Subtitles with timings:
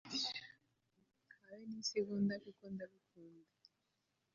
[1.45, 3.65] habe n'isegonda kuko ndagukunda